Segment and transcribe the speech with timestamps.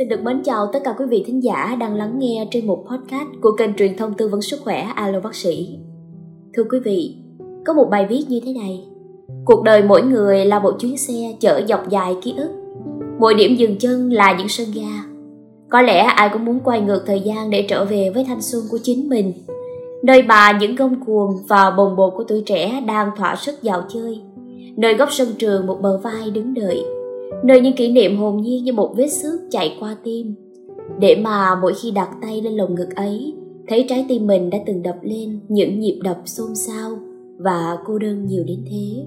[0.00, 2.84] Xin được mến chào tất cả quý vị thính giả đang lắng nghe trên một
[2.90, 5.78] podcast của kênh truyền thông tư vấn sức khỏe Alo Bác sĩ.
[6.54, 7.16] Thưa quý vị,
[7.66, 8.84] có một bài viết như thế này.
[9.44, 12.50] Cuộc đời mỗi người là một chuyến xe chở dọc dài ký ức.
[13.18, 15.02] Mỗi điểm dừng chân là những sân ga.
[15.70, 18.62] Có lẽ ai cũng muốn quay ngược thời gian để trở về với thanh xuân
[18.70, 19.32] của chính mình.
[20.02, 23.82] Nơi mà những gông cuồng và bồng bột của tuổi trẻ đang thỏa sức dạo
[23.94, 24.20] chơi.
[24.76, 26.84] Nơi góc sân trường một bờ vai đứng đợi
[27.44, 30.34] nơi những kỷ niệm hồn nhiên như một vết xước chạy qua tim.
[30.98, 33.34] Để mà mỗi khi đặt tay lên lồng ngực ấy,
[33.68, 36.90] thấy trái tim mình đã từng đập lên những nhịp đập xôn xao
[37.38, 39.04] và cô đơn nhiều đến thế.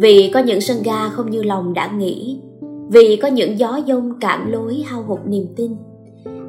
[0.00, 2.38] Vì có những sân ga không như lòng đã nghĩ,
[2.88, 5.72] vì có những gió dông cạn lối hao hụt niềm tin.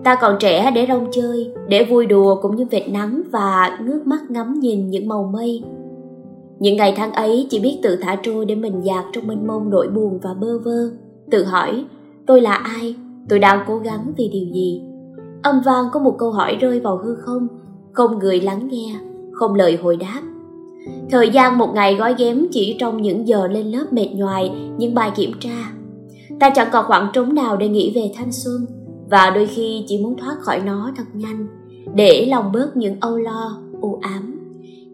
[0.03, 4.07] Ta còn trẻ để rong chơi, để vui đùa cũng như vệt nắng và ngước
[4.07, 5.63] mắt ngắm nhìn những màu mây
[6.65, 9.69] những ngày tháng ấy chỉ biết tự thả trôi để mình dạt trong mênh mông
[9.69, 10.89] nỗi buồn và bơ vơ.
[11.31, 11.85] Tự hỏi,
[12.27, 12.95] tôi là ai?
[13.29, 14.81] Tôi đang cố gắng vì điều gì?
[15.43, 17.47] Âm vang có một câu hỏi rơi vào hư không,
[17.93, 18.95] không người lắng nghe,
[19.31, 20.21] không lời hồi đáp.
[21.11, 24.95] Thời gian một ngày gói ghém chỉ trong những giờ lên lớp mệt nhoài, những
[24.95, 25.71] bài kiểm tra.
[26.39, 28.65] Ta chẳng còn khoảng trống nào để nghĩ về thanh xuân,
[29.09, 31.47] và đôi khi chỉ muốn thoát khỏi nó thật nhanh,
[31.95, 34.34] để lòng bớt những âu lo, u ám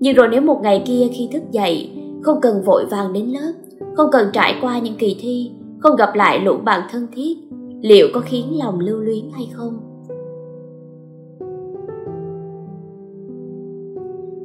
[0.01, 3.51] nhưng rồi nếu một ngày kia khi thức dậy, không cần vội vàng đến lớp,
[3.95, 7.37] không cần trải qua những kỳ thi, không gặp lại lũ bạn thân thiết,
[7.81, 9.77] liệu có khiến lòng lưu luyến hay không?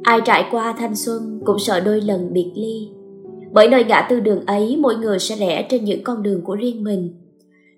[0.03, 2.89] Ai trải qua thanh xuân cũng sợ đôi lần biệt ly.
[3.51, 6.55] Bởi nơi ngã tư đường ấy, mỗi người sẽ rẽ trên những con đường của
[6.55, 7.13] riêng mình.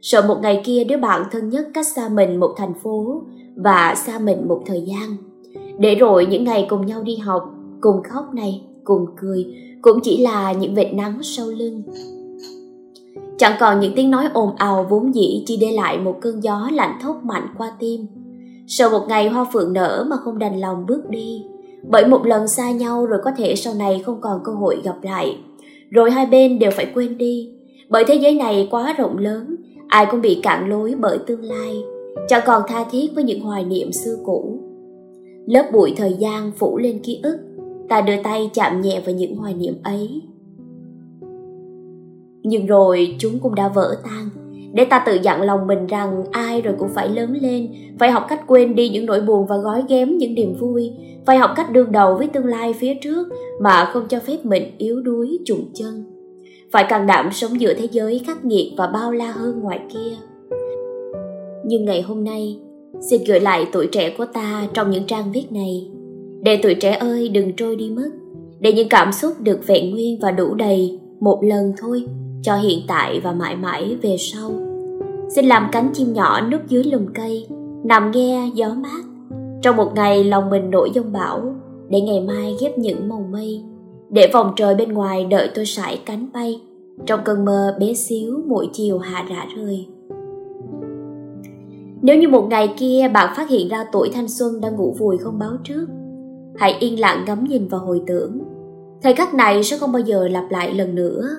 [0.02, 3.22] Sợ một ngày kia đứa bạn thân nhất cách xa mình một thành phố
[3.56, 5.18] và xa mình một thời gian.
[5.80, 9.46] Để rồi những ngày cùng nhau đi học cùng khóc này, cùng cười,
[9.82, 11.84] cũng chỉ là những vệt nắng sau lưng.
[13.38, 16.70] Chẳng còn những tiếng nói ồn ào vốn dĩ chỉ để lại một cơn gió
[16.74, 18.06] lạnh thốc mạnh qua tim.
[18.68, 21.44] Sau một ngày hoa phượng nở mà không đành lòng bước đi,
[21.88, 24.96] bởi một lần xa nhau rồi có thể sau này không còn cơ hội gặp
[25.02, 25.38] lại.
[25.90, 27.50] Rồi hai bên đều phải quên đi,
[27.90, 29.56] bởi thế giới này quá rộng lớn,
[29.88, 31.84] ai cũng bị cạn lối bởi tương lai,
[32.28, 34.60] chẳng còn tha thiết với những hoài niệm xưa cũ.
[35.46, 37.38] Lớp bụi thời gian phủ lên ký ức
[37.90, 40.22] ta đưa tay chạm nhẹ vào những hoài niệm ấy.
[42.44, 44.30] Nhưng rồi chúng cũng đã vỡ tan.
[44.74, 48.26] Để ta tự dặn lòng mình rằng ai rồi cũng phải lớn lên, phải học
[48.30, 50.92] cách quên đi những nỗi buồn và gói ghém những niềm vui,
[51.26, 53.28] phải học cách đương đầu với tương lai phía trước
[53.62, 56.04] mà không cho phép mình yếu đuối, trùng chân.
[56.72, 60.16] Phải càng đảm sống giữa thế giới khắc nghiệt và bao la hơn ngoài kia.
[61.66, 62.60] Nhưng ngày hôm nay,
[63.02, 65.92] xin gửi lại tuổi trẻ của ta trong những trang viết này
[66.42, 68.10] để tuổi trẻ ơi, đừng trôi đi mất.
[68.60, 72.04] Để những cảm xúc được vẹn nguyên và đủ đầy một lần thôi,
[72.42, 74.52] cho hiện tại và mãi mãi về sau.
[75.36, 77.48] Xin làm cánh chim nhỏ núp dưới lùm cây,
[77.84, 79.04] nằm nghe gió mát.
[79.62, 81.56] Trong một ngày lòng mình nổi giông bão,
[81.90, 83.64] để ngày mai ghép những màu mây.
[84.10, 86.62] Để vòng trời bên ngoài đợi tôi sải cánh bay,
[87.06, 89.88] trong cơn mơ bé xíu mỗi chiều hạ rã rơi
[92.02, 95.18] nếu như một ngày kia bạn phát hiện ra tuổi thanh xuân đang ngủ vùi
[95.18, 95.86] không báo trước
[96.60, 98.40] hãy yên lặng ngắm nhìn và hồi tưởng.
[99.02, 101.30] Thời khắc này sẽ không bao giờ lặp lại lần nữa.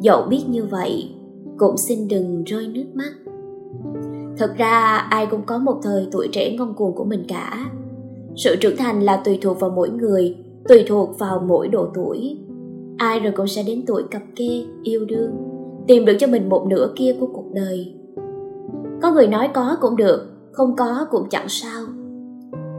[0.00, 1.10] Dẫu biết như vậy,
[1.58, 3.12] cũng xin đừng rơi nước mắt.
[4.38, 7.70] Thật ra, ai cũng có một thời tuổi trẻ ngông cuồng của mình cả.
[8.36, 10.36] Sự trưởng thành là tùy thuộc vào mỗi người,
[10.68, 12.38] tùy thuộc vào mỗi độ tuổi.
[12.96, 15.30] Ai rồi cũng sẽ đến tuổi cặp kê, yêu đương,
[15.86, 17.94] tìm được cho mình một nửa kia của cuộc đời.
[19.02, 21.82] Có người nói có cũng được, không có cũng chẳng sao.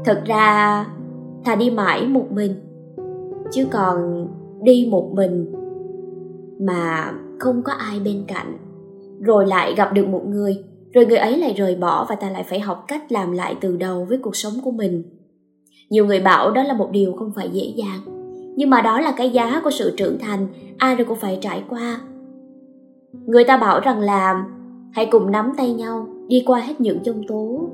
[0.05, 0.85] Thật ra
[1.45, 2.53] thà đi mãi một mình.
[3.51, 4.27] Chứ còn
[4.63, 5.51] đi một mình
[6.59, 8.57] mà không có ai bên cạnh.
[9.19, 10.63] Rồi lại gặp được một người,
[10.93, 13.77] rồi người ấy lại rời bỏ và ta lại phải học cách làm lại từ
[13.77, 15.03] đầu với cuộc sống của mình.
[15.89, 17.99] Nhiều người bảo đó là một điều không phải dễ dàng,
[18.55, 21.63] nhưng mà đó là cái giá của sự trưởng thành, ai rồi cũng phải trải
[21.69, 22.01] qua.
[23.25, 24.45] Người ta bảo rằng là
[24.91, 27.69] hãy cùng nắm tay nhau, đi qua hết những chông tố.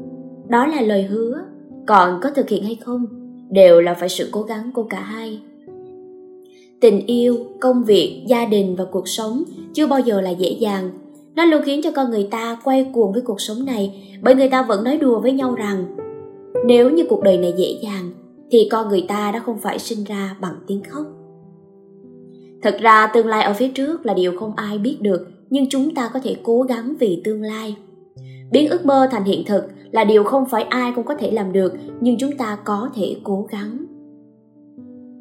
[0.48, 1.42] Đó là lời hứa,
[1.88, 3.06] còn có thực hiện hay không?
[3.52, 5.40] Đều là phải sự cố gắng của cả hai.
[6.80, 9.44] Tình yêu, công việc, gia đình và cuộc sống
[9.74, 10.90] chưa bao giờ là dễ dàng.
[11.36, 14.50] Nó luôn khiến cho con người ta quay cuồng với cuộc sống này bởi người
[14.50, 15.86] ta vẫn nói đùa với nhau rằng,
[16.66, 18.12] nếu như cuộc đời này dễ dàng,
[18.52, 21.06] thì con người ta đã không phải sinh ra bằng tiếng khóc.
[22.62, 25.96] Thật ra, tương lai ở phía trước là điều không ai biết được, nhưng chúng
[25.96, 27.76] ta có thể cố gắng vì tương lai
[28.52, 31.54] biến ước mơ thành hiện thực là điều không phải ai cũng có thể làm
[31.54, 33.86] được, nhưng chúng ta có thể cố gắng.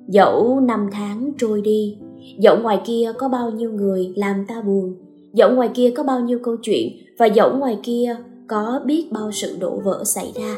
[0.09, 1.99] Dẫu năm tháng trôi đi,
[2.39, 4.95] dẫu ngoài kia có bao nhiêu người làm ta buồn,
[5.33, 6.89] dẫu ngoài kia có bao nhiêu câu chuyện
[7.19, 8.17] và dẫu ngoài kia
[8.49, 10.57] có biết bao sự đổ vỡ xảy ra,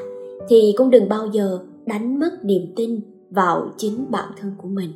[0.49, 4.91] thì cũng đừng bao giờ đánh mất niềm tin vào chính bản thân của mình.